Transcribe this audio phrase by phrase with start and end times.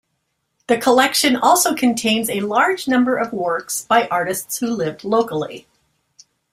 [0.65, 5.67] The collection also contains a large number of works by artists who lived locally.